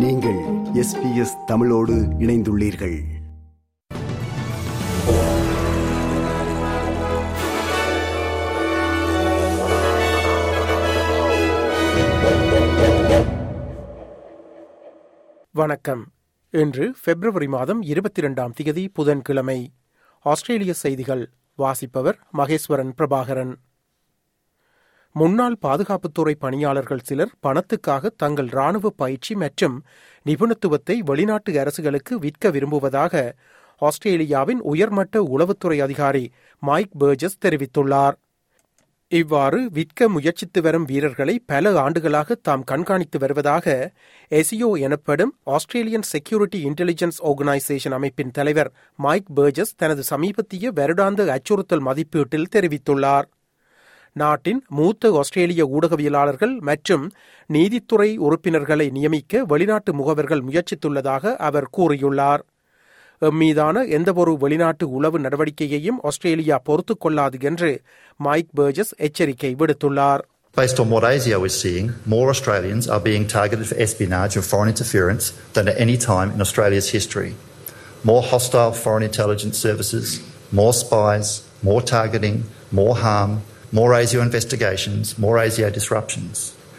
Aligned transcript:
நீங்கள் 0.00 0.38
S 0.74 1.00
B 1.02 1.16
S 1.16 1.36
தமிழோடு 1.46 1.92
இணைந்துள்ளீர்கள். 1.92 2.98
வணக்கம். 15.52 16.04
இன்று 16.50 16.94
பிப்ரவரி 17.04 17.48
மாதம் 17.48 17.82
இருபத்தி 17.82 18.20
இரண்டாம் 18.20 18.52
திகதி 18.62 18.88
புதன்கிழமை. 18.92 19.72
ஆஸ்திரேலிய 20.20 20.72
செய்திகள். 20.72 21.30
வாசிப்பவர் 21.56 22.18
மகேஸ்வரன் 22.38 22.92
பிரபாகரன். 22.96 23.56
முன்னாள் 25.16 25.56
பாதுகாப்புத்துறை 25.62 26.34
பணியாளர்கள் 26.38 27.04
சிலர் 27.04 27.32
பணத்துக்காக 27.46 28.10
தங்கள் 28.16 28.46
ராணுவ 28.46 28.90
பயிற்சி 28.90 29.34
மற்றும் 29.34 29.76
நிபுணத்துவத்தை 30.26 30.96
வெளிநாட்டு 30.98 31.60
அரசுகளுக்கு 31.60 32.18
விற்க 32.18 32.50
விரும்புவதாக 32.50 33.34
ஆஸ்திரேலியாவின் 33.82 34.60
உயர்மட்ட 34.60 35.22
உளவுத்துறை 35.34 35.78
அதிகாரி 35.82 36.24
மைக் 36.62 36.94
பர்ஜஸ் 37.00 37.40
தெரிவித்துள்ளார். 37.44 38.16
இவ்வாறு 39.08 39.70
விற்க 39.70 40.08
முயற்சித்து 40.08 40.62
வரும் 40.62 40.84
வீரர்களை 40.84 41.34
பல 41.46 41.72
ஆண்டுகளாக 41.80 42.34
தாம் 42.42 42.64
கண்காணித்து 42.64 43.18
வருவதாக 43.18 43.92
எசியோ 44.30 44.70
எனப்படும் 44.78 45.32
ஆஸ்திரேலியன் 45.44 46.02
செக்யூரிட்டி 46.02 46.60
இன்டெலிஜென்ஸ் 46.68 47.20
ஆர்கனைசேஷன் 47.30 47.96
அமைப்பின் 47.98 48.30
தலைவர் 48.30 48.72
மைக் 48.98 49.30
பர்ஜஸ் 49.36 49.76
தனது 49.76 50.02
சமீபத்திய 50.02 50.72
வருடாந்த 50.72 51.28
அச்சுறுத்தல் 51.36 51.86
மதிப்பீட்டில் 51.88 52.50
தெரிவித்துள்ளார். 52.56 53.28
நாட்டின் 54.16 54.60
மூத்த 54.68 55.12
ஆஸ்திரேலிய 55.20 55.62
ஊடகவியலாளர்கள் 55.76 56.54
மற்றும் 56.60 57.04
நீதித்துறை 57.50 58.10
உறுப்பினர்களை 58.18 58.86
நியமிக்க 58.90 59.42
வெளிநாட்டு 59.44 59.92
முகவர்கள் 59.94 60.42
முயற்சித்துள்ளதாக 60.46 61.34
அவர் 61.48 61.68
கூறியுள்ளார் 61.76 62.42
எம்மீதான 63.22 63.76
எந்தவொரு 63.96 64.32
வெளிநாட்டு 64.36 64.84
உளவு 64.88 65.18
நடவடிக்கையையும் 65.18 65.98
ஆஸ்திரேலியா 66.02 66.56
பொறுத்துக் 66.68 67.00
கொள்ளாது 67.00 67.38
என்று 67.50 67.70
மைக் 68.20 68.52
பர்ஜஸ் 68.58 68.94
எச்சரிக்கை 69.08 69.54
விடுத்துள்ளார் 69.62 70.24
Based 70.56 70.80
on 70.80 70.88
what 70.90 71.04
ASIO 71.04 71.38
is 71.44 71.56
seeing, 71.62 71.88
more 72.06 72.28
Australians 72.28 72.84
are 72.88 73.00
being 73.00 73.24
targeted 73.28 73.66
for 73.68 73.76
espionage 73.76 74.34
and 74.34 74.44
foreign 74.44 74.70
interference 74.72 75.24
than 75.54 75.68
at 75.68 75.76
any 75.78 75.96
time 76.04 76.28
in 76.32 76.40
Australia's 76.40 76.88
history. 76.90 77.30
More 78.04 78.22
hostile 78.22 78.72
foreign 78.74 79.04
intelligence 79.04 79.58
services, 79.58 80.06
more 80.52 80.72
spies, 80.74 81.28
more 81.62 81.82
targeting, 81.92 82.38
more 82.72 82.96
harm, 82.96 83.32
more 83.72 83.92
ASIO 83.92 84.20
investigations, 84.22 85.18
more 85.18 85.36
ASIO 85.38 85.72
disruptions. 85.72 86.36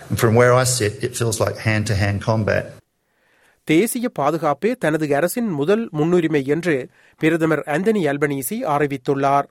And 0.10 0.20
from 0.20 0.36
where 0.36 0.54
I 0.54 0.66
sit, 0.66 1.04
it 1.04 1.16
feels 1.16 1.40
like 1.40 1.58
hand 1.60 1.88
to 1.88 1.96
hand 1.96 2.22
combat. 2.24 2.66
தேசிய 3.68 4.06
பாதுகாப்பே 4.20 4.72
தனது 4.76 5.06
அரசின் 5.16 5.50
முதல் 5.52 5.84
முன்னுரிமை 5.92 6.42
என்று 6.46 6.74
பிரதமர் 7.22 7.64
Anthony 7.68 8.02
Albanese 8.08 8.58
அறிவித்துள்ளார் 8.74 9.48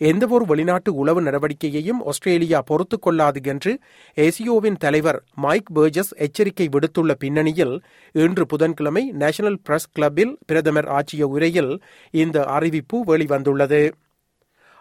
எந்தவொரு 0.00 0.44
வெளிநாட்டு 0.44 0.90
உளவு 0.94 1.20
நடவடிக்கையையும் 1.22 2.00
ஆஸ்திரேலியா 2.04 2.58
பொறுத்துக் 2.60 3.02
கொள்ளாது 3.02 3.40
என்று 3.44 3.72
ஏசியோவின் 4.16 4.78
தலைவர் 4.78 5.18
மைக் 5.36 5.70
பர்ஜஸ் 5.74 6.12
எச்சரிக்கை 6.16 6.66
விடுத்துள்ள 6.68 7.14
பின்னணியில் 7.18 7.74
இன்று 8.14 8.46
புதன்கிழமை 8.46 9.04
நேஷனல் 9.22 9.58
பிரஸ் 9.62 9.90
கிளப்பில் 9.92 10.34
பிரதமர் 10.46 10.88
ஆற்றிய 10.98 11.26
உரையில் 11.28 11.72
இந்த 12.14 12.44
அறிவிப்பு 12.56 13.00
வெளிவந்துள்ளது 13.06 13.82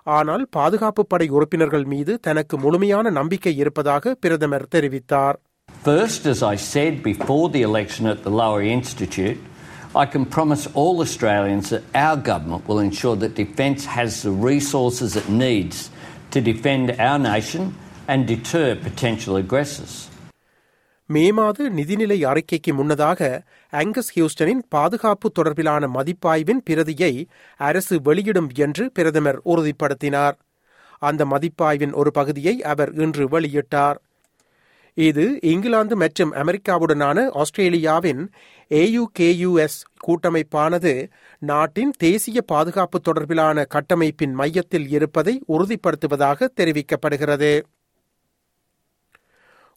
ஆனால் 0.07 0.43
பாதுகாப்பு 0.49 1.03
படை 1.05 1.27
உறுப்பினர்கள் 1.29 1.85
மீது 1.93 2.13
தனக்கு 2.19 2.55
முழுமையான 2.57 3.09
நம்பிக்கை 3.19 3.55
இருப்பதாக 3.63 4.15
பிரதமர் 4.25 4.71
தெரிவித்தார் 4.75 5.37
First, 5.87 6.21
as 6.25 6.41
I 6.43 6.57
said 6.73 6.93
before 7.03 7.45
the 7.49 7.61
election 7.61 8.05
at 8.05 8.19
the 8.23 8.33
Lower 8.39 8.61
Institute, 8.75 9.39
I 9.95 10.05
can 10.05 10.25
promise 10.27 10.63
all 10.73 10.95
Australians 10.99 11.67
that 11.69 11.83
our 11.95 12.17
government 12.29 12.63
will 12.69 12.79
ensure 12.79 13.15
that 13.15 13.35
Defence 13.35 13.81
has 13.97 14.21
the 14.21 14.33
resources 14.51 15.15
it 15.15 15.29
needs 15.45 15.77
to 16.33 16.41
defend 16.41 16.87
our 16.99 17.19
nation 17.33 17.63
and 18.07 18.27
deter 18.27 18.67
potential 18.87 19.35
aggressors. 19.35 19.93
மே 21.09 21.31
மாத 21.31 21.69
நிதிநிலை 21.69 22.17
அறிக்கைக்கு 22.25 22.73
முன்னதாக 22.73 23.43
Angus 23.73 24.09
ஹியூஸ்டனின் 24.15 24.63
பாதுகாப்பு 24.69 25.31
தொடர்பிலான 25.39 25.87
மதிப்பாய்வின் 25.93 26.59
பிரதியை 26.63 27.27
அரசு 27.57 28.01
வெளியிடும் 28.01 28.49
என்று 28.55 28.91
பிரதமர் 28.91 29.39
உறுதிப்படுத்தினார். 29.45 30.35
அந்த 31.01 31.25
மதிப்பாய்வின் 31.25 31.93
ஒரு 31.93 32.11
பகுதியை 32.11 32.63
அவர் 32.63 32.91
இன்று 32.93 33.25
வெளியிட்டார். 33.27 33.95
இது 34.97 35.39
இங்கிலாந்து 35.41 35.95
மற்றும் 35.95 36.33
அமெரிக்காவுடனான 36.33 37.27
ஆஸ்திரேலியாவின் 37.33 38.21
ஏயுகேயுஎஸ் 38.71 39.79
கூட்டமைப்பானது 40.07 40.93
நாட்டின் 41.39 41.91
தேசிய 41.97 42.41
பாதுகாப்பு 42.41 42.99
தொடர்பிலான 43.01 43.65
கட்டமைப்பின் 43.75 44.33
மையத்தில் 44.33 44.87
இருப்பதை 44.89 45.41
உறுதிப்படுத்துவதாக 45.47 46.49
தெரிவிக்கப்படுகிறது. 46.55 47.51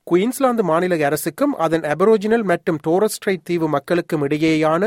குயின்ஸ்லாந்து 0.06 0.62
மாநில 0.62 0.94
அரசுக்கும் 1.06 1.53
அதன் 1.65 1.84
அபரோஜினல் 1.93 2.44
மற்றும் 2.50 2.78
டோரஸ்ட்ரைட் 2.87 3.44
தீவு 3.49 3.66
மக்களுக்கும் 3.69 4.22
இடையேயான 4.27 4.84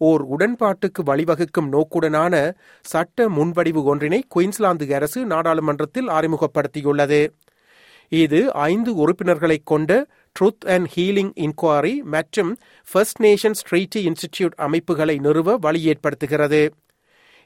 ஓர் 0.00 0.22
உடன்பாட்டுக்கு 0.34 1.02
வழிவகுக்கும் 1.10 1.68
நோக்குடனான 1.74 2.34
சட்ட 2.84 3.28
முன்வடிவு 3.28 3.80
ஒன்றினை 3.90 4.20
குயின்ஸ்லாந்து 4.28 4.86
அரசு 4.94 5.20
நாடாளுமன்றத்தில் 5.26 6.08
அறிமுகப்படுத்தியுள்ளது. 6.08 7.20
இது 8.12 8.40
ஐந்து 8.52 8.90
உறுப்பினர்களை 8.94 9.58
கொண்ட 9.64 9.90
ட்ரூத் 10.36 10.66
அண்ட் 10.74 10.88
ஹீலிங் 10.94 11.32
இன்குவாரி 11.46 11.94
மற்றும் 12.14 12.50
ஃபர்ஸ்ட் 12.88 13.20
நேஷன்ஸ் 13.22 13.64
ட்ரீட்டி 13.70 14.02
இன்ஸ்டிடியூட் 14.08 14.56
அமைப்புகளை 14.66 15.16
நிறுவ 15.18 15.56
வழி 15.56 15.82
ஏற்படுத்துகிறது 15.92 16.62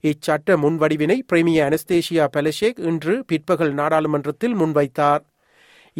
இச்சட்ட 0.04 0.56
முன்வடிவினை 0.64 1.18
பிரேமிய 1.26 1.60
அனஸ்தேஷியா 1.68 2.26
பெலஷேக் 2.36 2.80
இன்று 2.90 3.16
பிற்பகல் 3.24 3.72
நாடாளுமன்றத்தில் 3.72 4.56
முன்வைத்தார். 4.56 5.22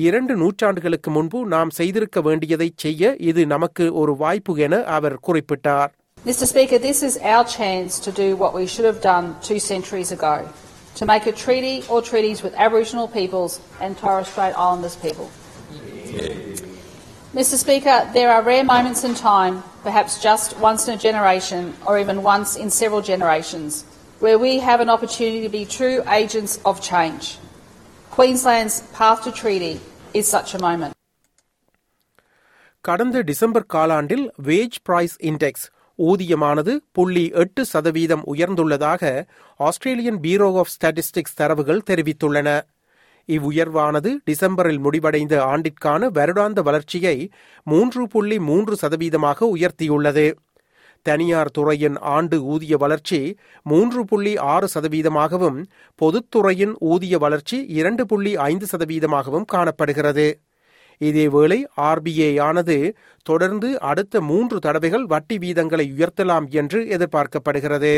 இரண்டு 0.07 0.35
நூற்றாண்டுகளுக்கு 0.43 1.11
முன்பு 1.17 1.39
நாம் 1.55 1.71
செய்திருக்க 1.79 2.21
வேண்டியதை 2.29 2.69
செய்ய 2.85 3.15
இது 3.31 3.45
நமக்கு 3.55 3.87
ஒரு 4.03 4.15
வாய்ப்பு 4.25 4.55
என 4.69 4.83
அவர் 4.99 5.17
குறிப்பிட்டார் 5.29 5.91
Mr 6.27 6.47
Speaker, 6.47 6.79
this 6.81 7.01
is 7.03 7.17
our 7.33 7.45
chance 7.57 7.93
to 8.01 8.11
do 8.13 8.27
what 8.41 8.53
we 8.53 8.65
should 8.67 8.85
have 8.85 9.01
done 9.01 9.27
two 9.49 9.59
centuries 9.61 10.11
ago 10.17 10.33
to 10.97 11.07
make 11.07 11.27
a 11.27 11.35
treaty 11.45 11.77
or 11.89 11.99
treaties 12.03 12.43
with 12.43 12.55
Aboriginal 12.67 13.07
peoples 13.09 13.53
and 13.81 13.97
Torres 13.97 14.27
Strait 14.33 14.55
Islanders 14.67 14.97
people. 14.97 15.29
Mr 17.35 17.57
Speaker, 17.57 17.97
there 18.13 18.31
are 18.31 18.43
rare 18.43 18.65
moments 18.65 19.05
in 19.05 19.15
time, 19.15 19.63
perhaps 19.83 20.21
just 20.21 20.59
once 20.59 20.89
in 20.89 20.95
a 20.95 20.99
generation 20.99 21.63
or 21.87 21.99
even 21.99 22.23
once 22.25 22.57
in 22.57 22.69
several 22.71 23.01
generations, 23.03 23.85
where 24.21 24.39
we 24.39 24.59
have 24.61 24.81
an 24.81 24.91
opportunity 24.91 25.41
to 25.43 25.49
be 25.51 25.65
true 25.79 25.97
agents 26.21 26.59
of 26.65 26.83
change. 26.83 27.25
Queensland's 28.19 28.77
path 28.93 29.23
to 29.25 29.33
treaty 29.33 29.75
is 30.15 30.27
such 30.29 30.55
a 30.55 30.61
moment. 30.61 30.95
கடந்த 32.85 33.23
December 33.23 33.67
காலாண்டில் 33.75 34.25
wage 34.45 34.79
price 34.83 35.15
index 35.23 35.67
ஊதியமானது 35.99 36.73
புள்ளி 36.93 37.25
எட்டு 37.35 37.63
சதவீதம் 37.65 38.25
உயர்ந்துள்ளதாக 38.33 39.03
Australian 39.61 40.19
bureau 40.21 40.49
of 40.55 40.73
statistics 40.75 41.37
தரவுகள் 41.37 41.87
தெரிவித்துள்ளன 41.91 42.49
இவ்வுயர்வானது 43.29 44.11
டிசம்பரில் 44.25 44.79
முடிவடைந்த 44.79 45.35
ஆண்டிற்கான 45.47 46.11
வருடாந்த 46.11 46.63
வளர்ச்சியை 46.63 47.17
மூன்று 47.67 48.03
புள்ளி 48.07 48.39
மூன்று 48.49 48.77
சதவீதமாக 48.77 49.49
உயர்த்தியுள்ளது 49.57 50.27
தனியார் 51.09 51.53
துறையின் 51.57 51.97
ஆண்டு 52.17 52.37
ஊதிய 52.55 52.77
வளர்ச்சி 52.83 53.21
மூன்று 53.63 54.01
புள்ளி 54.11 54.35
ஆறு 54.53 54.67
சதவீதமாகவும் 54.75 55.61
பொதுத்துறையின் 56.03 56.75
ஊதிய 56.93 57.19
வளர்ச்சி 57.25 57.59
இரண்டு 57.79 58.05
புள்ளி 58.07 58.35
ஐந்து 58.51 58.67
சதவீதமாகவும் 58.73 59.49
காணப்படுகிறது. 59.55 60.29
இதேவேளை 61.01 61.59
ஆர்பிஐ 61.89 62.31
ஆனது 62.49 62.77
தொடர்ந்து 63.27 63.69
அடுத்த 63.91 64.21
மூன்று 64.31 64.57
தடவைகள் 64.65 65.05
வட்டி 65.13 65.37
வீதங்களை 65.45 65.87
உயர்த்தலாம் 65.97 66.47
என்று 66.61 66.81
எதிர்பார்க்கப்படுகிறது. 66.97 67.93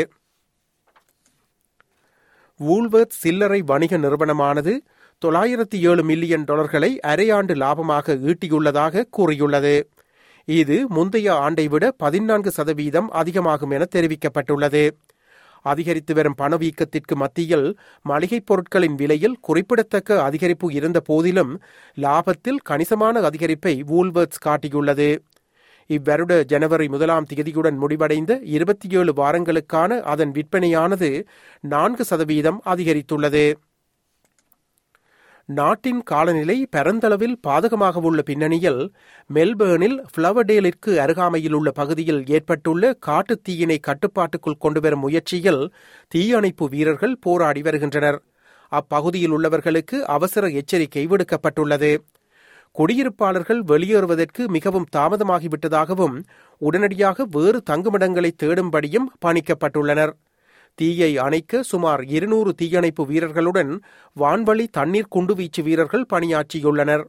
வூல்வர்த் 2.59 3.15
சில்லறை 3.21 3.59
வணிக 3.69 3.97
நிறுவனமானது 3.97 4.73
தொள்ளாயிரத்தி 5.21 5.77
ஏழு 5.89 6.03
மில்லியன் 6.09 6.45
டாலர்களை 6.49 6.89
அரையாண்டு 7.07 7.53
லாபமாக 7.61 8.15
ஈட்டியுள்ளதாக 8.29 9.03
கூறியுள்ளது. 9.17 9.75
இது 10.45 10.87
முந்தைய 10.87 11.33
ஆண்டை 11.33 11.67
விட 11.67 11.91
பதினான்கு 11.91 12.51
சதவீதம் 12.51 13.09
அதிகமாகும் 13.11 13.69
என 13.69 13.85
தெரிவிக்கப்பட்டுள்ளது. 13.95 14.89
அதிகரித்து 15.61 16.13
வரும் 16.13 16.35
பணவீக்கத்திற்கு 16.37 17.15
மத்தியில் 17.15 17.79
மளிகைப் 18.01 18.45
பொருட்களின் 18.45 18.95
விலையில் 18.95 19.37
குறிப்பிடத்தக்க 19.41 20.29
அதிகரிப்பு 20.29 20.71
இருந்த 20.71 20.99
போதிலும் 20.99 21.61
லாபத்தில் 21.97 22.57
கணிசமான 22.63 23.19
அதிகரிப்பை 23.19 23.83
வூல்வர்ட்ஸ் 23.83 24.41
காட்டியுள்ளது. 24.45 25.17
இவ்வருட 25.87 26.43
ஜனவரி 26.43 26.87
முதலாம் 26.87 27.25
தேதியுடன் 27.33 27.77
முடிவடைந்த 27.77 28.39
இருபத்தி 28.43 28.87
ஏழு 28.89 29.13
வாரங்களுக்கான 29.13 30.01
அதன் 30.01 30.31
விற்பனையானது 30.31 31.25
நான்கு 31.59 32.03
சதவீதம் 32.03 32.61
அதிகரித்துள்ளது. 32.65 33.53
நாட்டின் 35.53 36.01
காலநிலை 36.03 36.55
பரந்தளவில் 36.71 37.39
பாதகமாக 37.47 38.01
உள்ள 38.01 38.21
பின்னணியில் 38.21 38.81
மெல்பேர்னில் 39.33 39.97
ஃப்ளவர்டேலிற்கு 40.11 40.91
அருகாமையில் 40.97 41.53
உள்ள 41.53 41.71
பகுதியில் 41.71 42.21
ஏற்பட்டுள்ள 42.27 42.93
காட்டுத் 42.93 43.43
தீயினை 43.49 43.77
கட்டுப்பாட்டுக்குள் 43.79 44.59
கொண்டுவரும் 44.59 44.99
முயற்சியில் 44.99 45.73
தீயணைப்பு 46.07 46.67
வீரர்கள் 46.69 47.17
போராடி 47.21 47.61
வருகின்றனர். 47.61 48.19
அப்பகுதியில் 48.71 49.31
உள்ளவர்களுக்கு 49.31 49.97
அவசர 50.07 50.47
எச்சரிக்கை 50.47 51.07
விடுக்கப்பட்டுள்ளது. 51.07 51.91
குடியிருப்பாளர்கள் 52.75 53.61
வெளியேறுவதற்கு 53.63 54.47
மிகவும் 54.47 54.89
தாமதமாகிவிட்டதாகவும் 54.95 56.17
உடனடியாக 56.61 57.25
வேறு 57.31 57.63
தங்குமிடங்களை 57.69 58.31
தேடும்படியும் 58.43 59.07
பணிக்கப்பட்டுள்ளனர். 59.25 60.13
தீயை 60.75 61.17
அணைக்க 61.17 61.63
சுமார் 61.63 62.03
இருநூறு 62.05 62.53
தீயணைப்பு 62.53 63.05
வீரர்களுடன் 63.05 63.81
வான்வழி 64.19 64.67
தண்ணீர் 64.71 65.11
குண்டுவீச்சு 65.15 65.63
வீரர்கள் 65.63 66.05
பணியாற்றியுள்ளனர். 66.13 67.03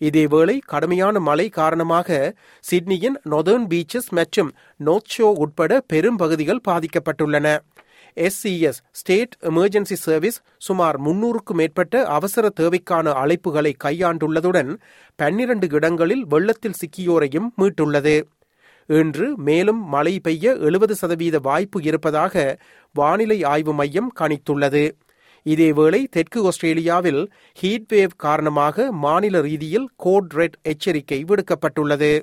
இதேவேளை 0.00 0.58
கடுமையான 0.66 1.20
மழை 1.20 1.48
காரணமாக 1.48 2.34
சிட்னியின் 2.60 3.20
நொதர்ன் 3.30 3.66
பீச்சஸ் 3.72 4.10
மற்றும் 4.10 4.52
நோத்ஷோ 4.84 5.28
உட்பட 5.44 5.80
பெரும் 5.80 6.16
பகுதிகள் 6.16 6.64
பாதிக்கப்பட்டுள்ளன. 6.68 7.58
எஸ்சிஎஸ் 8.16 8.80
ஸ்டேட் 8.90 9.34
எமர்ஜென்சி 9.40 9.96
சர்வீஸ் 10.06 10.40
சுமார் 10.58 11.00
முன்னூறுக்கும் 11.00 11.58
மேற்பட்ட 11.60 12.04
அவசர 12.06 12.50
தேவைக்கான 12.60 13.14
அழைப்புகளை 13.22 13.72
கையாண்டுள்ளதுடன் 13.84 14.76
பன்னிரண்டு 15.16 15.68
இடங்களில் 15.70 16.24
வெள்ளத்தில் 16.26 16.78
சிக்கியோரையும் 16.82 17.48
மீட்டுள்ளது. 17.60 18.16
இன்று 18.86 19.36
மேலும் 19.36 19.84
மழை 19.84 20.20
பெய்ய 20.20 20.54
எழுபது 20.56 20.94
சதவீத 20.94 21.38
வாய்ப்பு 21.38 21.82
இருப்பதாக 21.82 22.60
வானிலை 22.92 23.44
ஆய்வு 23.44 23.74
மையம் 23.74 24.12
கணித்துள்ளது. 24.20 24.90
இதேவேளை 25.46 26.04
தெற்கு 26.10 26.44
ஆஸ்திரேலியாவில் 26.44 27.32
ஹீட்வேவ் 27.62 28.10
காரணமாக 28.16 28.92
மாநில 28.92 29.40
ரீதியில் 29.40 29.88
கோட் 29.96 30.32
ரெட் 30.32 30.56
எச்சரிக்கை 30.62 31.24
விடுக்கப்பட்டுள்ளது. 31.24 32.20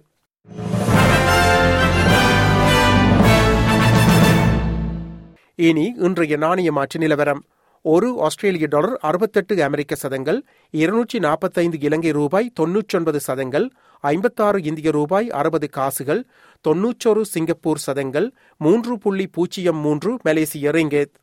இனி 5.56 5.94
இன்றைய 5.97 6.38
நாணய 6.38 6.71
மாற்று 6.71 7.00
நிலவரம். 7.00 7.45
ஒரு 7.81 8.22
ஆஸ்திரேலிய 8.22 8.68
டாலர் 8.70 8.98
அறுபத்தெட்டு 9.02 9.64
அமெரிக்க 9.64 9.96
சதங்கள் 9.96 10.42
இருநூற்றி 10.70 11.20
நாற்பத்தைந்து 11.20 11.80
இலங்கை 11.80 12.12
ரூபாய் 12.12 12.52
தொன்னூற்றொன்பது 12.60 13.16
சதங்கள் 13.16 13.70
ஐம்பத்தாறு 14.00 14.64
இந்திய 14.64 14.92
ரூபாய் 14.92 15.30
அறுபது 15.30 15.70
காசுகள் 15.70 16.26
தொன்னூற்றொரு 16.68 17.22
சிங்கப்பூர் 17.22 17.78
சதங்கள் 17.78 18.31
மூன்று 18.58 18.98
புள்ளி 18.98 19.28
பூஜ்ஜியம் 19.28 19.78
மூன்று 19.78 20.20
மலேசிய 20.22 20.70
ரிங்கேத். 20.70 21.16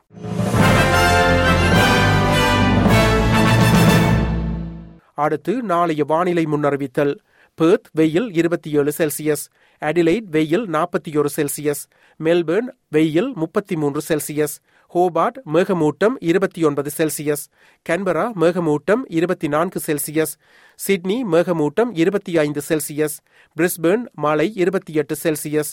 அடுத்து 5.13 5.61
நாளைய 5.61 6.03
வானிலை 6.03 6.45
முன்னறிவித்தல். 6.45 7.15
பேர்த் 7.61 7.87
வெயில் 7.91 8.33
இருபத்தி 8.33 8.71
ஏழு 8.71 8.93
செல்சியஸ் 8.97 9.45
அடிலைட் 9.81 10.27
வெயில் 10.31 10.65
நாற்பத்தி 10.69 11.17
ஒரு 11.17 11.29
செல்சியஸ் 11.35 11.83
மெல்பர்ன் 12.23 12.67
வெயில் 12.89 13.31
முப்பத்தி 13.35 13.75
மூன்று 13.75 14.01
செல்சியஸ் 14.07 14.55
ஹோபார்ட் 14.95 15.37
மேகமூட்டம் 15.53 16.15
இருபத்தி 16.19 16.63
ஒன்பது 16.63 16.91
செல்சியஸ். 16.97 17.43
கன்பரா 17.89 18.31
மேகமூட்டம் 18.41 19.01
இருபத்தி 19.07 19.47
நான்கு 19.47 19.81
செல்சியஸ். 19.85 20.33
சிட்னி 20.75 21.23
மேகமூட்டம் 21.23 21.89
இருபத்தி 21.93 22.37
ஐந்து 22.37 22.61
செல்சியஸ். 22.69 23.17
பிரிஸ்பேர்ன் 23.57 24.03
மாலை 24.13 24.55
இருபத்தி 24.55 24.93
எட்டு 24.93 25.15
செல்சியஸ். 25.23 25.71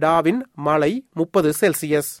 டாவின் 0.00 0.40
மாலை 0.54 1.06
முப்பது 1.12 1.52
செல்சியஸ். 1.60 2.20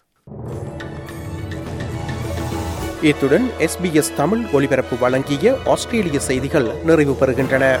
இத்துடன் 3.02 3.50
எஸ்பிஎஸ் 3.58 4.14
தமிழ் 4.16 4.44
ஒலிபரப்பு 4.52 4.98
வழங்கிய 4.98 5.58
ஆஸ்திரேலிய 5.66 6.20
செய்திகள் 6.20 6.82
நிறைவு 6.84 7.12
பெறுகின்றன. 7.12 7.80